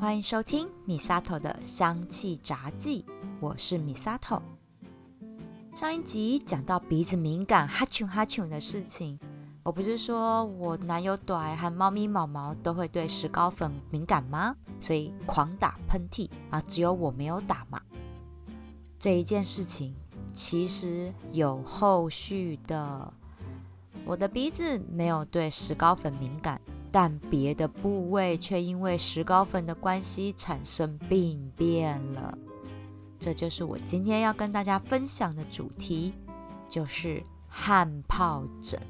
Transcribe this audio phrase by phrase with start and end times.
[0.00, 3.04] 欢迎收听米萨头的香气杂记，
[3.40, 4.40] 我是米萨头。
[5.74, 9.18] 上一集讲到鼻子敏感哈啾哈啾的事情，
[9.64, 14.54] 我不是说我男友短和猫咪毛毛都会对石膏粉敏感吗？
[14.78, 17.82] 所以狂打喷嚏啊，只有我没有打嘛。
[19.00, 19.96] 这一件事情
[20.32, 23.12] 其实有后续的，
[24.04, 26.60] 我的鼻子没有对石膏粉敏感。
[26.90, 32.36] 但别的部位却因为石膏粉的关系产生病变了，
[33.18, 36.14] 这就是我今天要跟大家分享的主题，
[36.68, 38.80] 就是汗疱疹。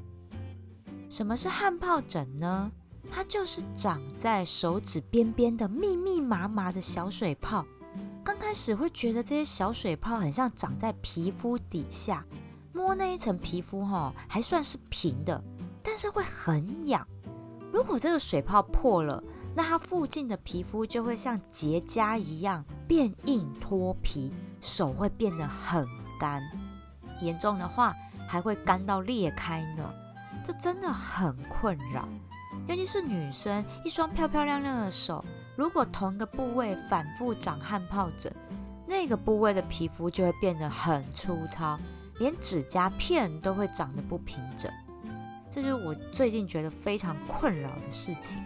[1.09, 2.71] 什么是汗疱疹呢？
[3.11, 7.65] 它就是长在手指边边的密密麻麻的小水泡。
[8.23, 12.23] 刚开始会觉得这些小水泡很像长在皮肤底下，
[12.71, 15.43] 摸那一层皮肤哈还算是平的，
[15.81, 17.07] 但是会很痒。
[17.71, 19.23] 如果这个水泡破了，
[19.55, 25.87] 那它附近的皮肤就会像结痂一样变硬脱皮，手会变得很
[26.19, 26.41] 干，
[27.21, 27.95] 严重的话
[28.27, 29.93] 还会干到裂开呢。
[30.43, 32.07] 这真的很困扰，
[32.67, 35.23] 尤其是女生，一双漂漂亮亮的手，
[35.55, 38.33] 如果同一个部位反复长汗疱疹，
[38.87, 41.77] 那个部位的皮肤就会变得很粗糙，
[42.17, 44.71] 连指甲片都会长得不平整。
[45.51, 48.41] 这就是我最近觉得非常困扰的事情。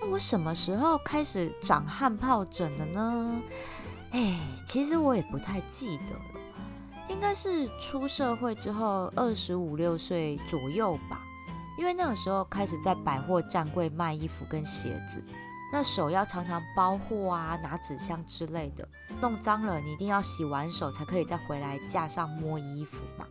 [0.00, 3.42] 那我什么时候开始长汗疱疹的呢？
[4.10, 6.40] 哎，其实我也不太记得了，
[7.08, 11.20] 应该是出社会之后二十五六岁左右吧。
[11.76, 15.20] 因为那个时候开始在百货站柜卖衣服跟鞋子，
[15.72, 18.88] 那手要常常包货啊、拿纸箱之类的，
[19.20, 23.26] 弄脏了你一定要洗完手才可以再回来架上摸衣服嘛。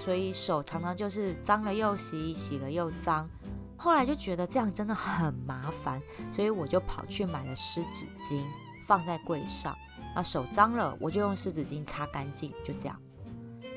[0.00, 3.28] 所以手常常就是脏了又洗，洗了又脏。
[3.76, 6.00] 后来就觉得这样真的很麻烦，
[6.32, 8.42] 所以我就跑去买了湿纸巾，
[8.86, 9.76] 放在柜上。
[10.14, 12.98] 啊，手脏了我就用湿纸巾擦干净，就这样。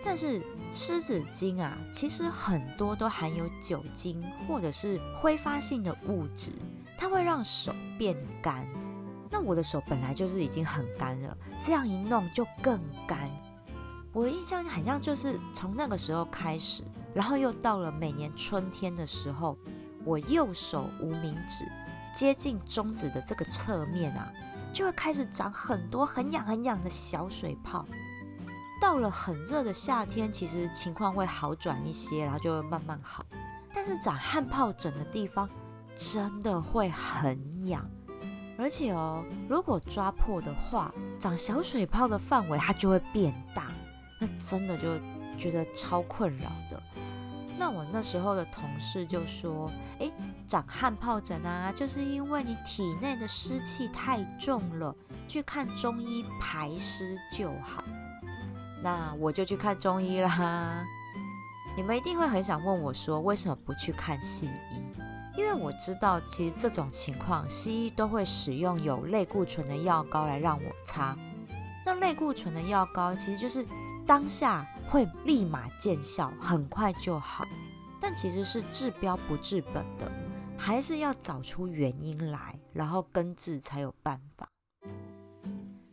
[0.02, 6.54] 但是湿纸巾啊，其实很多都含有酒精或者是挥发性的物质，
[6.98, 8.66] 它会让手变干。
[9.30, 13.30] 那我的手本来就是已经很干了，这样一弄就更干。
[14.14, 19.58] 我印象很像，就是从那个时候开始，然后又到了每年春天的时候，
[20.06, 21.66] 我右手无名指
[22.16, 24.32] 接近中指的这个侧面啊，
[24.72, 27.86] 就会开始长很多很痒很痒的小水泡。
[28.80, 33.26] 到了很热的夏天，其实情况会好转一些，然后就会慢慢好。
[33.74, 35.50] 但是长汗疱疹的地方
[35.96, 37.84] 真的会很痒，
[38.60, 43.72] 而且哦，如果抓破的话，长小水泡的范围它就会变大。
[44.20, 45.00] 那真的就
[45.38, 46.82] 觉得超困扰的。
[47.56, 50.12] 那我那时候的同事就说：“诶，
[50.48, 54.94] 长汗疱疹啊，就是因为你体内的湿气太重了，
[55.28, 57.84] 去看中医排湿就好。”
[58.82, 60.84] 那我就去看中医啦。
[61.78, 64.82] 你们一定会很想问我说：“为什么不去看西医？”
[65.38, 71.16] 因为我知道，其实这种情况，西医都会使用有类固醇的药膏来让我擦。
[71.86, 73.64] 那类固醇的药膏其实就是。
[74.06, 77.46] 当下会立马见效，很快就好，
[78.02, 80.12] 但其实是治标不治本的，
[80.58, 84.48] 还是要找出原因来，然后根治才有办法。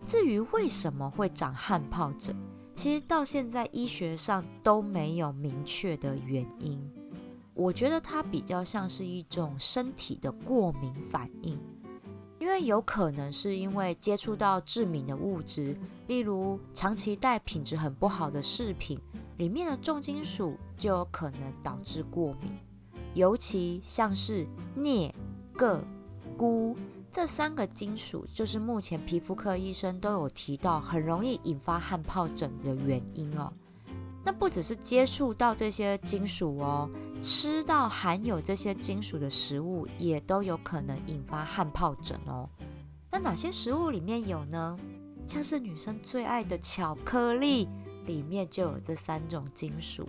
[0.05, 2.37] 至于为什么会长汗疱疹，
[2.75, 6.93] 其实到现在医学上都没有明确的原因。
[7.55, 11.61] 我觉得它比较像是一种身体的过敏反应。
[12.41, 18.99] 因为有可能是因为接触到致敏的物质，例如长期戴品质很不好的饰品，
[19.37, 22.51] 里面的重金属就有可能导致过敏。
[23.13, 25.15] 尤其像是镍、
[25.55, 25.85] 铬、
[26.39, 26.75] 钴
[27.13, 33.53] 这三个金属，就是目前皮肤科医生都有提到很容易引发汗疱疹的原因哦。
[34.25, 36.89] 那不只是接触到这些金属哦。
[37.23, 42.49] 吃到含有这些金属的食物，也都有可能引发汗疱疹哦。
[43.11, 44.79] 那哪些食物里面有呢？
[45.27, 47.69] 像是女生最爱的巧克力，
[48.07, 50.07] 里面就有这三种金属。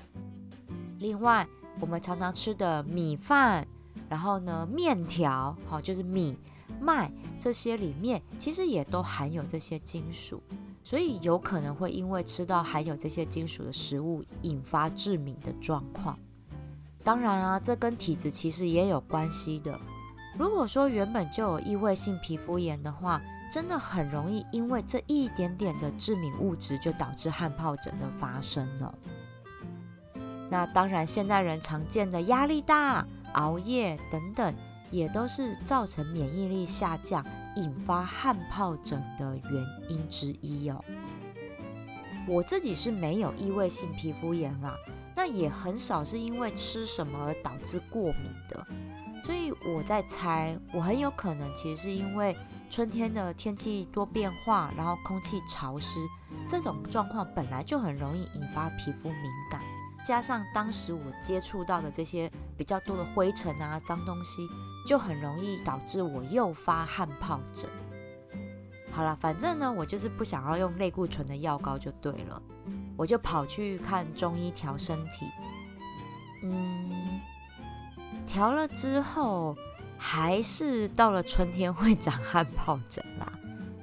[1.00, 1.48] 另外，
[1.80, 3.68] 我们常常吃的米饭，
[4.10, 6.40] 然后呢，面条，好，就是米、
[6.80, 10.42] 麦这些里面，其实也都含有这些金属，
[10.82, 16.18] 所以有可能会因为吃到含有这些金属的食物，引发致敏的状况。
[17.04, 19.80] 当然啊，这跟体质其实也有关系的。
[20.38, 23.22] 如果说原本就有异位性皮肤炎的话，
[23.52, 28.96] 真的很容易因为这一点点的致敏物质就导致汗疱疹的发生了。
[30.50, 34.56] 那当然，现代人常见的压力大、熬夜等等，
[34.90, 37.26] 也都是造成免疫力下降、
[37.56, 40.84] 引发汗疱疹的原因之一哦。
[42.28, 44.76] 我自己是没有异位性皮肤炎啦，
[45.16, 48.66] 那也很少是因为吃什么而导致过敏的。
[49.24, 52.36] 所以我在猜，我很有可能其实是因为
[52.70, 56.00] 春天的天气多变化，然后空气潮湿，
[56.50, 59.62] 这种状况本来就很容易引发皮肤敏感，
[60.04, 64.48] 加上当时我接触到的这些比较多的灰尘啊、脏东西，
[64.88, 67.70] 就很容易导致我诱发汗疱疹。
[68.92, 72.42] 好了，反正呢，我就是不想要用类固醇的药膏就对了，
[73.02, 75.26] 我就跑去看中医调身体，
[76.44, 77.20] 嗯。
[78.28, 79.58] 调了之后，
[79.98, 83.34] 还是到了春天会长汗疱疹啦。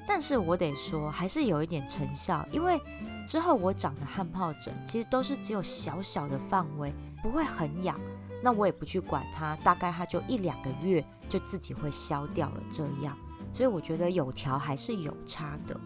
[0.06, 2.80] 但是我得说，还是有一点成效，因为
[3.26, 7.98] 之后我长的汗疱疹其实都是只有小小的范围，不会很痒。
[8.40, 13.18] 那我也不去管它，大概它就一两个月就自己会消掉了这样。
[13.52, 15.78] 所以我觉得有调还是有差的。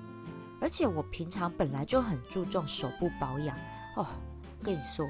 [0.62, 3.54] 而且我平常本来就很注重手部保养
[3.96, 4.06] 哦，
[4.62, 5.04] 跟你说。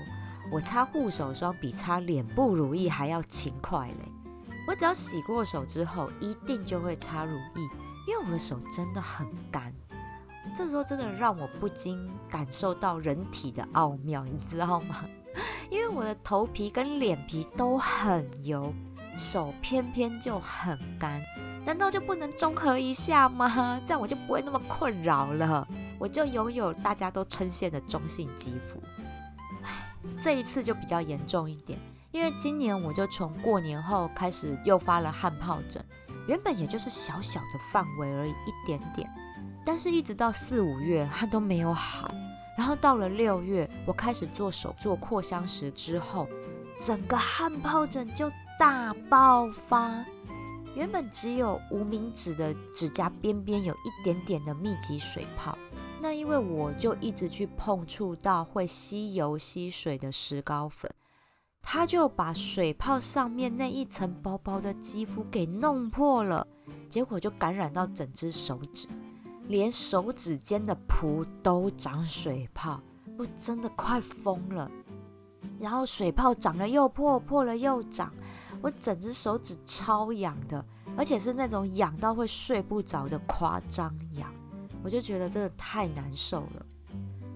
[0.50, 4.12] 我擦护手霜比擦脸部乳液还要勤快嘞！
[4.66, 7.62] 我只要洗过手之后，一定就会擦乳液，
[8.08, 9.72] 因为我的手真的很干。
[10.54, 15.04] 这时候真的让我不禁感受到人体的奥妙，你知道吗？
[15.70, 18.74] 因为我的头皮跟脸皮都很油，
[19.16, 21.22] 手偏偏就很干，
[21.64, 23.80] 难道就不能综合一下吗？
[23.86, 25.66] 这样我就不会那么困扰了，
[25.98, 28.82] 我就拥有大家都称羡的中性肌肤。
[30.20, 31.78] 这一次就比较严重一点，
[32.10, 35.84] 因为今年我就从过年后开始诱发了汗疱疹，
[36.26, 39.08] 原本也就是小小的范围而已，一点点，
[39.64, 42.12] 但是一直到四五月它都没有好，
[42.58, 46.28] 然后到了六月我开始做手做扩香石之后，
[46.76, 50.04] 整个汗疱疹就大爆发，
[50.74, 55.56] 原本只有无名指的指甲边边有一点点的密集水泡。
[56.00, 60.92] 那因为我就一直去碰触到会吸油吸水的石膏粉，
[61.60, 66.44] 它就把水泡上面那一层薄薄的肌肤给弄破了，
[66.88, 68.88] 结果就感染到整只手指，
[69.46, 72.80] 连手指间的蹼都长水泡，
[73.16, 74.68] 我真的快疯了。
[75.60, 78.12] 然后水泡长了又破，破了又长，
[78.62, 80.64] 我整只手指超痒的，
[80.96, 84.32] 而且是那种痒到会睡不着的夸张痒。
[84.84, 86.66] 我就觉得真的太难受了，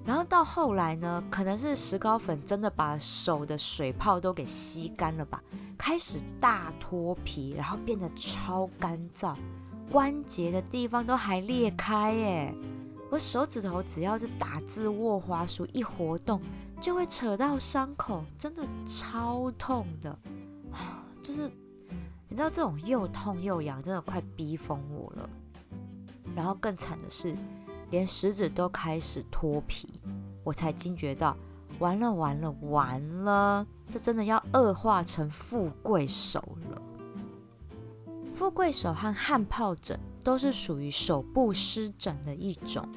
[0.05, 5.43] 然后到后来呢，可能是石膏粉真的把手的水泡都给吸干了吧，
[5.79, 9.37] 开始大脱皮，然后变得超干燥，
[9.91, 12.55] 关节的地方都还裂开耶！
[13.13, 16.41] 我手指头只要是打字握滑鼠一活动，
[16.81, 20.19] 就会扯到伤口，真的超痛的！
[21.27, 21.51] 就是
[22.29, 25.29] 你知道这种又痛又痒，真的快逼疯我了。
[26.37, 27.35] 然后更惨的是，
[27.91, 30.01] 连食指都开始脱皮，
[30.45, 31.37] 我才惊觉到，
[31.81, 36.39] 完了完了完了，这真的要恶化成富贵手
[36.71, 36.81] 了。
[38.33, 42.89] 富贵手和汗疱疹都是属于手部湿疹的一种，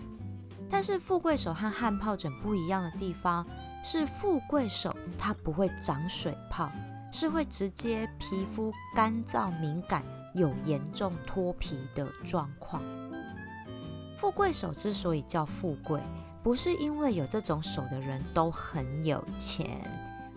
[0.70, 3.44] 但是富贵手和汗疱疹不一样的地方
[3.84, 6.70] 是，富贵手它不会长水泡，
[7.12, 10.04] 是会直接皮肤干燥敏感，
[10.36, 12.84] 有严重脱皮的状况。
[14.18, 16.00] 富贵手之所以叫富贵，
[16.44, 19.66] 不是因为有这种手的人都很有钱，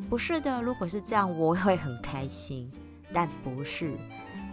[0.09, 0.63] 不是的。
[0.63, 2.71] 如果是这样，我会很开心。
[3.13, 3.95] 但不是，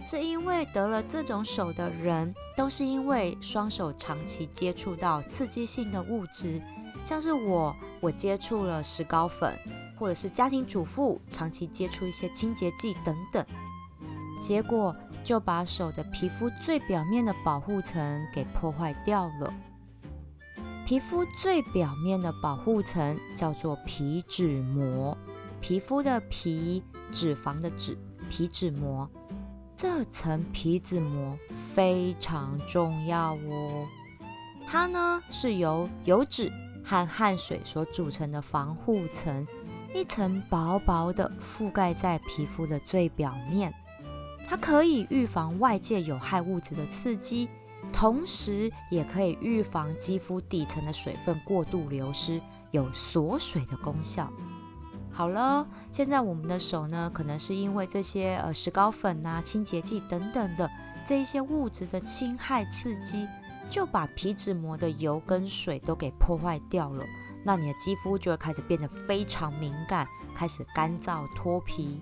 [0.04, 6.60] 是因为得了这种手的人，都是因为双手长期接触到刺激性的物质，
[7.02, 9.58] 像是我，我接触了石膏粉，
[10.00, 13.46] 或者是家庭主妇长期接触一些清洁剂等等，
[14.40, 14.96] 结果。
[15.22, 19.52] 就把手的皮肤最表面的保护层给破坏掉了。
[20.86, 25.16] 皮肤最表面的保护层叫做皮脂膜，
[25.60, 27.98] 皮肤的皮，脂肪的脂，
[28.30, 29.08] 皮脂膜。
[29.76, 31.36] 这层皮脂膜
[31.74, 33.86] 非常重要哦，
[34.66, 36.50] 它呢是由油脂
[36.82, 39.46] 和汗水所组成的防护层，
[39.92, 43.74] 一层薄薄的覆盖在皮肤的最表面。
[44.46, 47.48] 它可以预防外界有害物质的刺激，
[47.92, 54.28] 同时也可以预防肌肤底层的水分过度流失，有锁水的功效。
[55.12, 60.70] 好了，现在我们的手呢，可能是因为这些呃石膏粉啊、清洁剂等等的
[61.04, 63.26] 这一些物质的侵害刺激，
[63.68, 67.04] 就把皮脂膜的油跟水都给破坏掉了。
[67.44, 72.00] 那你的肌肤就会开始变得非常敏感，开始干燥脱皮，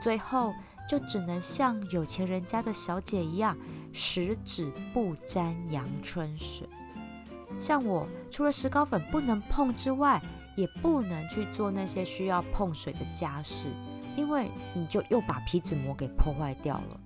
[0.00, 0.52] 最后。
[0.88, 3.58] 就只能像有钱人家的小姐一样，
[3.92, 6.64] 十指不沾阳春水。
[7.58, 10.22] 像我，除了石膏粉不能碰之外，
[10.56, 13.66] 也不能去做那些需要碰水的家事，
[14.16, 17.00] 因为你就又把皮脂膜给破坏掉了。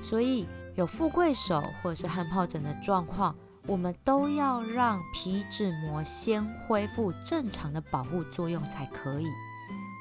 [0.00, 3.34] 所以有富贵手或者是汗疱疹的状况，
[3.66, 9.26] 我们都要让皮脂膜先恢复正常的保护作用才可以，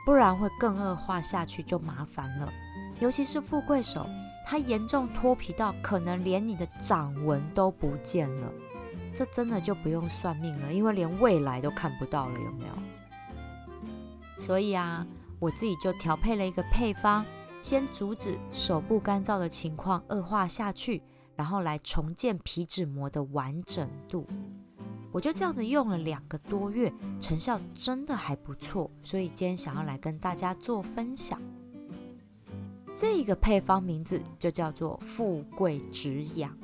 [0.06, 2.52] 不然会更恶化下去就麻烦了。
[3.00, 4.08] 尤其是富贵手，
[4.46, 8.52] 它严重脱皮到可能连你的掌纹都不见了。
[9.14, 14.42] 这真的就不用算命了，因为连未来都看不到了，有没有？
[14.42, 15.08] 所以啊，
[15.40, 17.26] 我自己就调配了一个配方，
[17.62, 21.02] 先阻止手部干燥的情况恶化下去，
[21.36, 24.26] 然后来重建皮脂膜的完整度。
[25.12, 31.42] 我就这样子用了两个多月，成效真的还不错，所以今天想要来跟大家做分享。
[32.98, 36.58] 这个配方名字就叫做富贵止痒。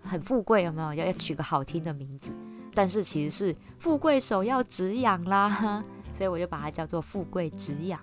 [0.00, 0.94] 很富贵，有没有？
[0.94, 2.30] 要要取个好听的名字，
[2.74, 5.82] 但是其实是富贵手要止痒啦，
[6.12, 8.00] 所以我就把它叫做富贵止痒。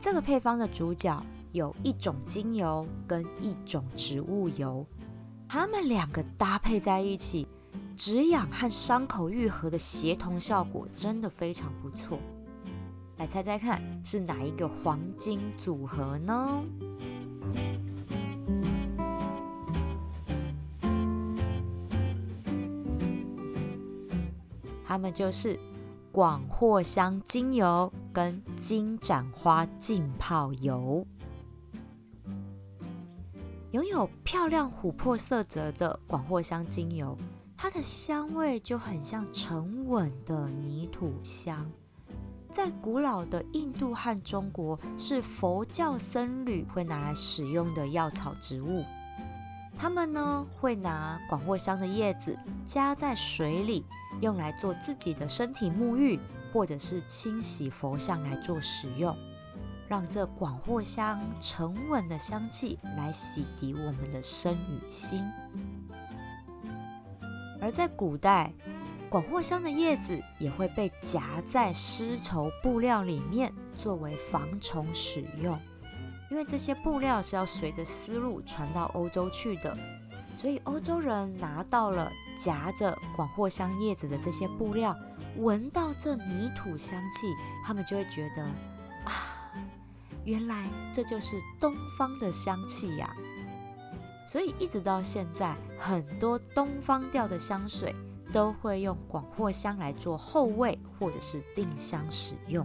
[0.00, 1.24] 这个配方的主角
[1.56, 4.84] 有一种精油跟一种植物油，
[5.48, 7.48] 它们两个搭配在一起，
[7.96, 12.18] 止痒和伤口愈合的协同效果真的非常不错。
[13.16, 16.62] 来猜猜看，是哪一个黄金组合呢？
[24.84, 25.58] 它们就是
[26.12, 31.06] 广藿香精油跟金盏花浸泡油。
[33.76, 37.14] 拥有漂亮琥珀色泽的广藿香精油，
[37.58, 41.70] 它的香味就很像沉稳的泥土香。
[42.50, 48.82] 在古老的印度和中国，是佛教僧侣会拿来使用的药草植物。
[49.76, 53.84] 他们呢会拿广藿香的叶子加在水里。
[54.22, 56.18] 用来做自己的身体沐浴，
[56.50, 59.14] 或者是清洗佛像来做使用，
[59.88, 65.24] 让这广藿香沉稳的香气来洗涤我们的身与心。
[67.60, 68.52] 而在古代，
[69.08, 75.58] 广藿香的叶子也会被夹在丝绸布料里面，作为防虫使用，
[76.30, 79.76] 因为这些布料是要随着丝路传到欧洲去的。
[80.36, 84.94] 所以欧洲人拿到了夹着广藿香叶子的这些布料，
[85.38, 87.26] 闻到这泥土香气，
[87.64, 88.42] 他们就会觉得
[89.04, 89.32] 啊，
[90.26, 93.10] 原来这就是东方的香气呀。
[94.26, 97.94] 所以一直到现在，很多东方调的香水
[98.30, 102.62] 都会用广藿香来做后味或者是定香使用。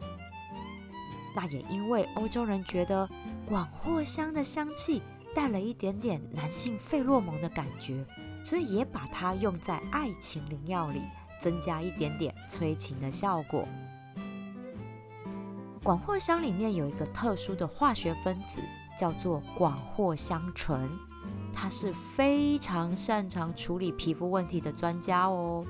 [1.34, 3.10] 那也因为欧洲人觉得
[3.48, 5.01] 广藿香的香气。
[5.34, 8.06] 带了一点点男性费洛蒙的感觉，
[8.44, 11.01] 所以也把它用在爱情灵药里，
[11.39, 13.65] 增加一点点催情的效果。
[15.84, 18.62] 广藿香里面有一个特殊的化学分子，
[18.96, 20.88] 叫做广藿香醇，
[21.52, 25.66] 它是非常擅长处理皮肤问题的专家哦。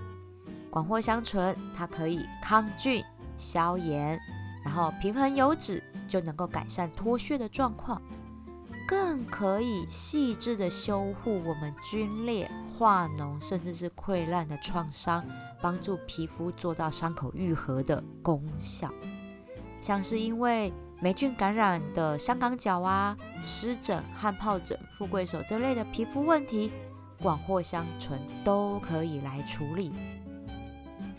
[0.70, 3.01] 广藿香醇它可以抗菌、
[3.38, 4.20] 消炎，
[4.65, 8.01] 然后平衡油脂，就能够改善脱屑的状况。
[8.86, 15.24] 更可以细致的修护我们皲裂、化脓，甚至是溃烂的创伤，
[15.62, 18.89] 帮助皮肤做到伤口愈合的功效。
[19.81, 20.71] 像是因为
[21.01, 26.71] 霉菌感染的香港脚啊、湿疹、汗疱疹、富贵手这类的皮肤问题，
[27.21, 29.91] 广藿香醇都可以来处理。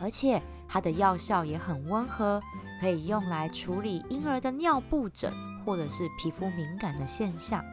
[0.01, 2.41] 而且它的药效也很温和，
[2.81, 5.31] 可以用来处理婴儿的尿布疹。
[5.65, 7.65] 或者是皮肤敏感的现象，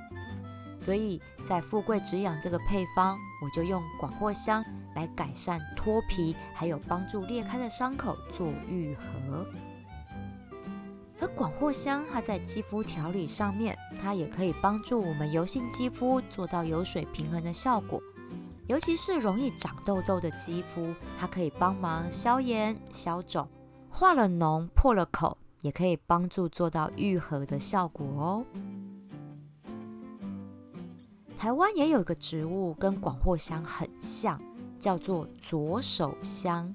[0.79, 9.43] 所以在富贵止痒这个配方，我就用广藿香来改善脱皮，还有帮助裂开的伤口做愈合。
[11.22, 18.02] 而广藿香它在肌肤调理上面，它也可以帮助我们油性肌肤做到油水平衡的效果，
[18.68, 23.48] 尤其是容易长痘痘的肌肤，它可以帮忙消炎、消肿，
[23.90, 25.38] 化了脓、破了口。
[25.62, 28.46] 也可以帮助做到愈合的效果哦。
[31.36, 34.42] 台湾也有一个植物跟广藿香很像，
[34.78, 36.74] 叫做左手香，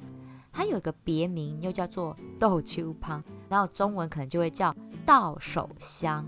[0.52, 4.74] 它有一个别名又叫做豆秋旁，然后中文可能就会叫
[5.06, 6.26] 倒手香。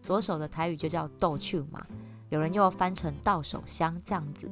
[0.00, 1.84] 左手的台语就叫豆秋嘛，
[2.28, 4.48] 有人又翻成倒手香这样子。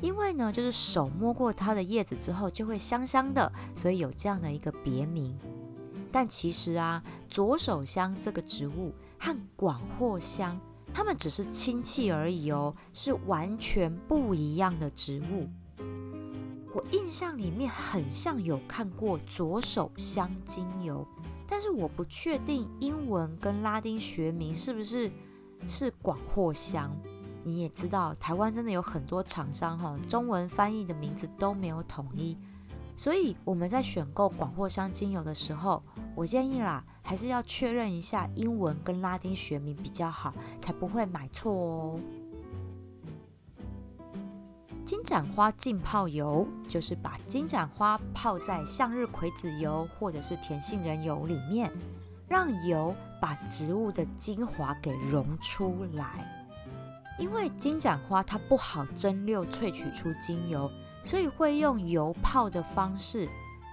[0.00, 5.36] 因为呢，就是手摸过它的叶子之后就会香香的，所以有这样的一个别名。
[6.12, 10.56] 但其实啊，左手香这个植物和广藿香，
[10.94, 15.48] 它们只是亲戚而已哦，是完全不一样的植物。
[16.72, 21.04] 我印象里面很像有看过左手香精油，
[21.50, 25.10] 但是我不确定英文跟拉丁学名是不是
[25.66, 26.96] 是广藿香。
[27.42, 32.36] 你也知道，台湾真的有很多厂商哈，中文翻译的名字都没有统一，
[32.94, 35.82] 所以我们在选购广藿香精油的时候，
[36.14, 42.00] 我建议啦，还是要确认一下英文跟拉丁学名比较好，才不会买错哦。
[44.90, 51.70] 金盏花浸泡油就是把金盏花泡在向日葵籽油或者是甜杏仁油里面，
[52.26, 56.44] 让油把植物的精华给溶出来。
[57.20, 60.68] 因为金盏花它不好蒸馏萃取出精油，
[61.04, 63.28] 所以会用油泡的方式，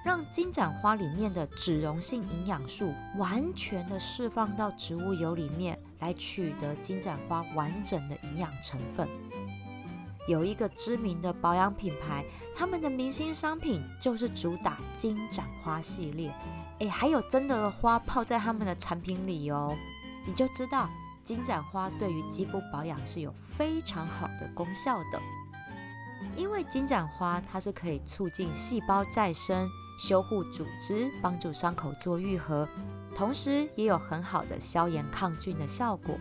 [0.06, 9.10] 让金盏花里面的脂溶性营养素完全的释放到植物油里面，来取得金盏花完整的营养成分。
[10.28, 12.24] 有一个知名的保养品牌，
[12.56, 16.34] 他们的明星商品就是主打金盏花系列。
[16.80, 19.76] 诶，还有真的花泡在他们的产品里哦，
[20.28, 20.90] 你就知道
[21.24, 25.20] 金盏花对于肌肤保养是有非常好的功效的。
[26.36, 29.68] 因为金盏花它是可以促进细胞再生、
[29.98, 32.68] 修护组织、帮助伤口做愈合，
[33.16, 36.16] 同时也有很好的消炎抗菌的效果。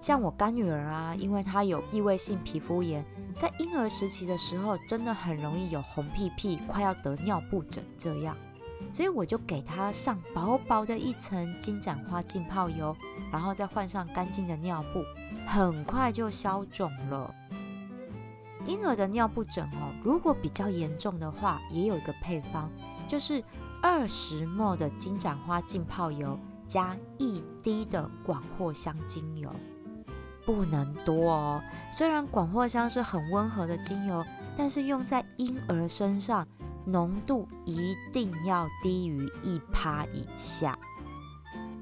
[0.00, 3.04] 像我干女儿啊，因为她有异位性皮肤炎，
[3.38, 8.34] 在婴儿时期的时候，真的很容易有红屁屁，快要得尿布疹这样，
[8.92, 12.96] 所以我就给她上薄薄的一层金盏花浸泡油，
[13.30, 15.04] 然后再换上干净的尿布，
[15.46, 17.34] 很快就消肿了。
[18.66, 22.70] 婴儿的尿布疹哦，如果比较严重的话，也有一个配方，
[23.06, 23.42] 就是
[23.82, 29.50] 二十沫的金盏花浸泡油加一滴的广藿香精油。
[30.52, 31.62] 不能多哦。
[31.92, 34.24] 虽然广藿香是很温和的精油，
[34.56, 36.46] 但是用在婴儿身上，
[36.84, 40.76] 浓度一定要低于一趴以下，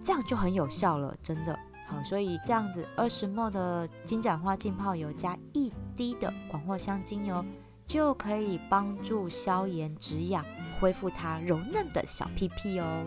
[0.03, 2.03] 这样就很有效了，真的好。
[2.03, 7.43] 所以这样子，二十沫的金盏花浸泡油加一滴的广藿香精油，
[7.87, 10.45] 就可以帮助消炎止痒，
[10.79, 13.05] 恢复它柔嫩的小屁屁哦。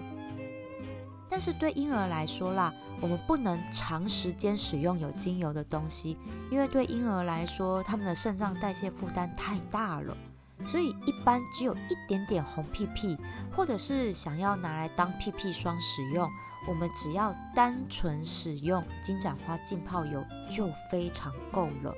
[1.32, 6.17] 但是对婴儿来说啦，我们不能长时间使用有精油的东西，
[6.52, 10.15] 因为对婴儿来说，他们的肾脏代谢负担太大了。
[10.67, 13.17] 所以一般只有一点点红屁屁，
[13.56, 16.30] 或者是想要拿来当屁屁霜使用，
[16.67, 21.96] 我们只要单纯使用金盏花浸泡油就非常够了。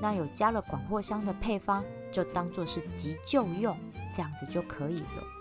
[0.00, 3.78] 那有加了广藿香的配方，就当做是急救用，
[4.16, 5.39] 这样子就可以了。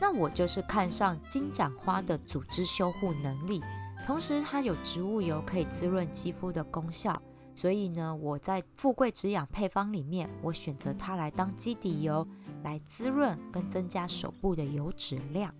[0.00, 3.62] 那我就是看上金盏花的组织修护能力，
[4.06, 7.20] 同时它有植物油可以滋润肌肤的功效，
[7.54, 12.26] 所以呢，我在富贵止痒配方里面，我选择它来当基底油，
[12.64, 15.54] 来滋润跟增加手部的油脂量。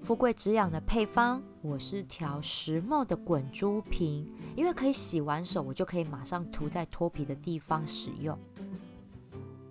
[0.00, 8.38] 富贵止痒的配方，我是调石墨的滚珠瓶，因为可以洗完手，我就可以马上涂在脱皮的地方使用。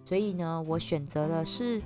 [0.07, 1.81] 所以呢，我选择的是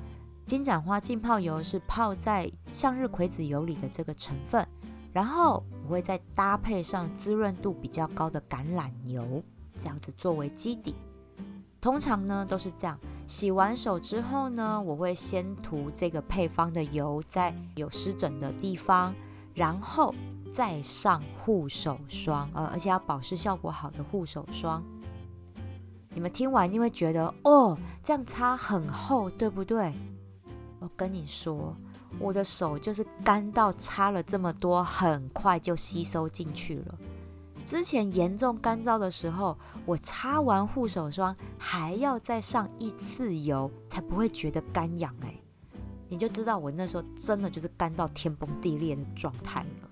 [0.45, 4.63] 金盏花浸泡油，是泡在向日葵籽油里的这个成分，
[5.12, 9.41] 然后我会再搭配上滋润度比较高的橄榄油，
[9.79, 10.93] 这样子作为基底。
[11.81, 19.15] 通常呢都是这样，洗完手之后呢，我会先涂这个配方的油在有湿疹的地方，
[19.55, 20.13] 然后
[20.53, 24.84] 再上护手霜，呃，而且要保湿效果好的护手霜。
[26.13, 29.93] 你们听完，你会觉得哦，这样擦很厚，对不对？
[30.80, 31.76] 我跟你说，
[32.19, 36.97] 我的手就是干到擦了这么多，很快就吸收进去了。
[37.63, 45.34] 之前严重干燥的时候，我擦完护手霜还要再上一次油，才不会觉得干痒哎。
[46.10, 49.89] 你就知道我那时候真的就是干到天崩地裂的状态了。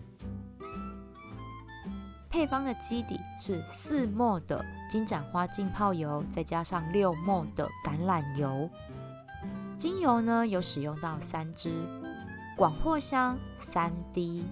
[2.30, 8.70] 配方的基底是四沫的金盏花浸泡油，再加上六沫的橄榄油。
[9.78, 11.72] 精油呢有使用到三支，
[12.56, 14.46] 广藿香三滴，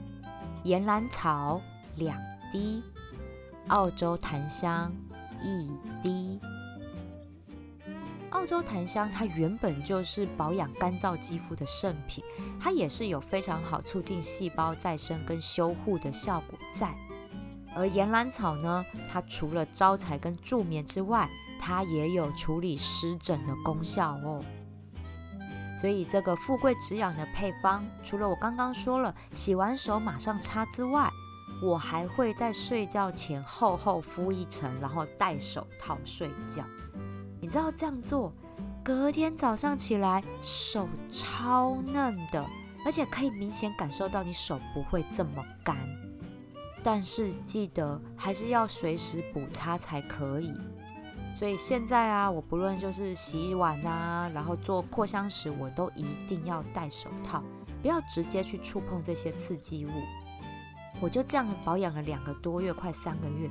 [0.63, 1.61] 岩兰草
[1.95, 2.17] 两
[2.51, 2.81] 滴，
[3.67, 4.91] 澳洲檀香
[5.41, 5.69] 一
[6.01, 6.39] 滴。
[8.31, 12.23] 澳洲檀香它原本就是保养干燥肌肤的圣品，
[12.59, 16.93] 它也是有非常好促进细胞再生跟修护的效果在。
[17.75, 24.43] 而岩兰草呢，它除了招财跟助眠之外，它也有处理湿疹的功效哦。
[25.80, 31.08] 所以这个富贵止痒的配方，除了我刚刚说了洗完手马上擦之外，
[31.62, 36.63] 我还会在睡觉前厚厚敷一层，然后戴手套睡觉。
[37.39, 38.34] 你知道这样做，
[38.84, 42.43] 隔天早上起来手超嫩的，
[42.84, 45.77] 而且可以明显感受到你手不会这么干。
[46.83, 50.53] 但是记得还是要随时补擦才可以。
[51.35, 57.43] 所以现在啊，我不论就是洗碗啊，然后做扩香时，我都一定要戴手套，
[57.81, 59.89] 不要直接去触碰这些刺激物。
[60.99, 63.47] 我就这样保养了两个多月，快三个月，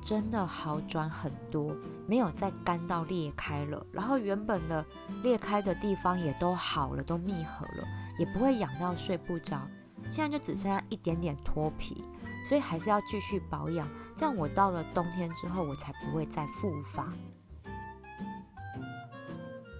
[0.00, 1.74] 真的好转很多，
[2.06, 3.84] 没有再干到裂开了。
[3.90, 4.86] 然后原本的
[5.24, 7.84] 裂开的地方也都好了，都密合了，
[8.16, 9.60] 也不会痒到睡不着。
[10.08, 12.04] 现在就只剩下一点点脱皮，
[12.44, 13.88] 所以还是要继续保养。
[14.16, 17.08] 这样我到了冬天之后，我才不会再复发。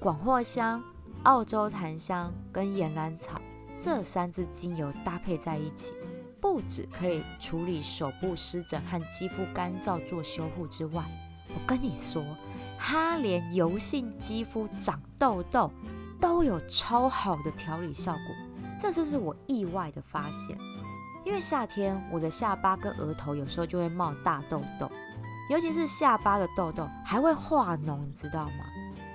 [0.01, 0.83] 广藿香、
[1.23, 3.41] 澳洲檀香跟岩兰草
[3.79, 5.95] 这三支精油搭配在一起，
[6.41, 11.05] 不止可以处理手部湿疹和肌肤干燥做修护之外，
[11.49, 12.23] 我跟你说，
[12.79, 15.71] 它连油性肌肤长痘痘
[16.21, 18.21] 都有超好的调理效果，
[18.79, 20.59] 这真是我意外的发现。
[21.25, 24.91] 因为夏天，我的下巴跟额头有时候就会冒大痘痘，
[25.49, 28.65] 尤其是下巴的痘痘还会化脓，你知道吗？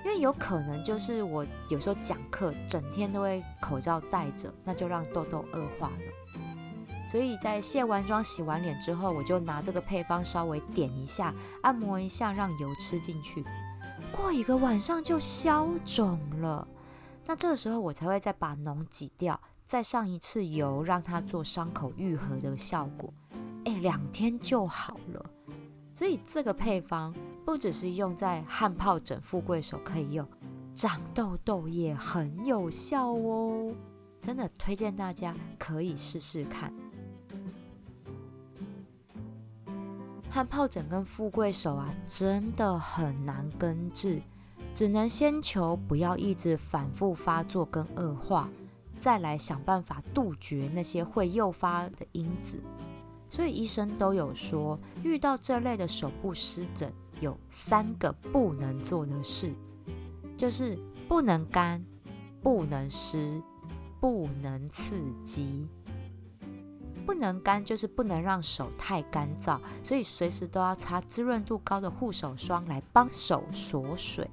[0.04, 7.08] 因为有可能就是我有时候讲课整天都会口罩戴着，那就让痘痘恶化了。
[7.08, 13.44] 所以在卸完妆、洗完脸之后，我就拿这个配方稍微点一下，按摩一下，让油吃进去，
[14.10, 16.66] 过一个晚上就消肿了。
[17.26, 19.40] 那这个时候我才会再把脓挤掉。
[19.70, 23.14] 再上一次油，让它做伤口愈合的效果，
[23.64, 25.24] 哎，两天就好了。
[25.94, 27.14] 所以这个配方
[27.46, 30.26] 不只是用在汗疱疹、富贵手可以用，
[30.74, 33.72] 长痘痘也很有效哦。
[34.20, 36.74] 真的推荐大家可以试试看。
[40.28, 44.20] 汗疱疹跟富贵手啊，真的很难根治，
[44.74, 48.50] 只能先求不要一直反复发作跟恶化。
[49.00, 52.60] 再来想办法杜绝那些会诱发的因子，
[53.28, 59.52] 所以医生都有说，遇到这类的手部湿疹，有三个不能做的事，
[60.36, 61.84] 就是不能干、
[62.42, 63.42] 不能湿、
[63.98, 65.66] 不能刺激。
[67.06, 74.30] 不能干就是不能让手太干燥，所以随时都要擦滋润度高的护手霜来帮手锁水。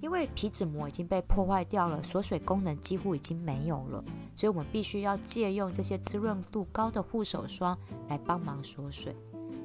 [0.00, 4.02] 因为皮脂膜已经被破坏掉了，锁水功能几乎已经没有了，
[4.34, 9.14] 所以我们必须要借用这些滋润度高的护手霜来帮忙锁水。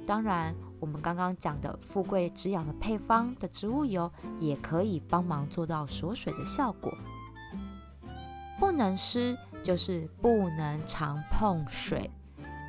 [0.05, 6.93] 当然，我们刚刚讲的富贵止痒的配方的植物油也可以帮忙做到锁水的效果。
[8.59, 12.11] 不能湿就是不能常碰水，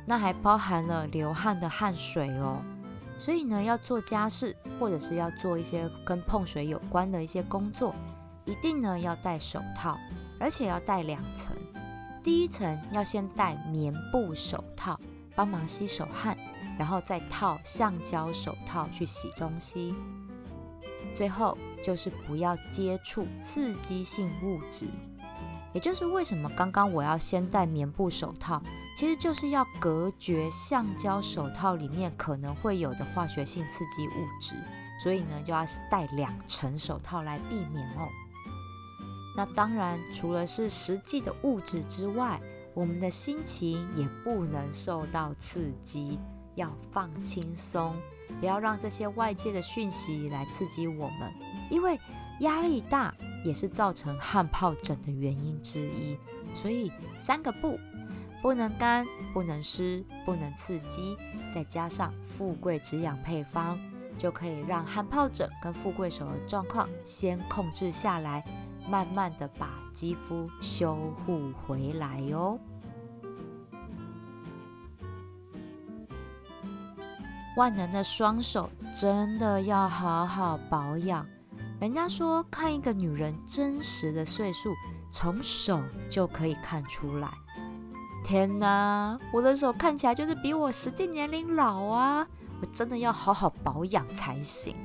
[0.05, 2.61] 那还包含了流汗的汗水哦。
[3.17, 7.95] 所以呢，要做家事或者是要做一些跟碰水有关的一些工作，
[8.45, 9.97] 一定呢要戴手套，
[10.39, 11.55] 而且要戴两层。
[12.23, 14.99] 第一层要先戴棉布手套，
[15.35, 16.37] 帮忙吸手汗，
[16.77, 19.95] 然后再套橡胶手套去洗东西。
[21.13, 24.85] 最后就是不要接触刺激性物质，
[25.73, 28.61] 也就是为什么刚刚我要先戴棉布手套。
[28.97, 34.55] 其实就是要隔绝橡胶手套里面可能会有的化学性刺激物质，
[34.99, 38.09] 所以呢就要戴两层手套来避免哦。
[39.35, 42.41] 那当然，除了是实际的物质之外，
[42.73, 46.17] 我们的心情也不能受到刺激，
[46.55, 47.95] 要放轻松，
[48.39, 51.31] 不要让这些外界的讯息来刺激我们，
[51.69, 51.99] 因为
[52.39, 53.13] 压力大
[53.45, 56.17] 也是造成汗疱疹的原因之一。
[56.51, 57.79] 所以三个不。
[58.41, 61.17] 不能干，不能湿，不能刺激，
[61.53, 63.77] 再加上富贵止痒配方，
[64.17, 68.45] 就可以让汗疱疹跟富贵手的状况先控制下来，
[68.89, 70.95] 慢慢的把肌肤修
[71.25, 72.59] 护回来哟。
[77.57, 81.25] 万能的双手真的要好好保养。
[81.79, 84.73] 人家说，看一个女人真实的岁数，
[85.11, 87.29] 从手就可以看出来。
[88.27, 92.27] 天哪，我的手看起来就是比我实际年龄老啊！
[92.61, 94.75] 我真的要好好保养才行。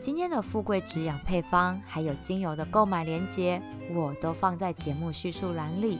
[0.00, 3.60] 今天的富贵止痒配方还有精油的购买链接，
[3.92, 5.98] 我都放在节目叙述栏里。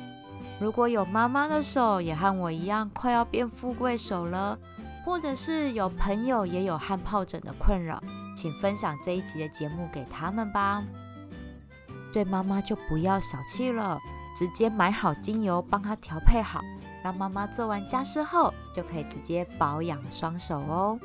[0.60, 4.56] 如果有妈妈的手也和我一样快要变富贵手了，
[5.04, 8.00] 或者是有朋友也有汗疱疹的困扰，
[8.36, 10.84] 请分享这一集的节目给他们吧。
[12.12, 13.98] 对妈妈就不要小气了。
[14.38, 16.60] 直接买好精油，帮他调配好，
[17.02, 20.96] 让妈妈做完家事后就可以直接保养双手哦。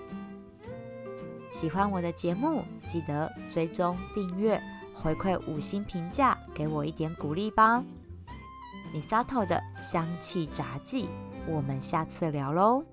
[1.50, 4.62] 喜欢我的节目，记得追踪订阅，
[4.94, 7.84] 回馈五星评价，给我一点鼓励吧。
[8.94, 11.10] 米萨头的香气杂技，
[11.48, 12.84] 我们下次聊喽。